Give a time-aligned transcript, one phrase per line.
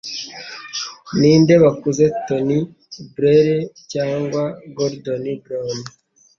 [1.19, 2.59] Ni nde bakuze Tony
[3.13, 3.57] Blaire
[3.91, 4.43] Cyangwa
[4.75, 5.79] Gordon Brown